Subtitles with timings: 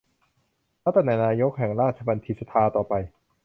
[0.83, 2.93] รับตำแหน่งนายกแห่งราชบัณฑิตยสภาต่อไป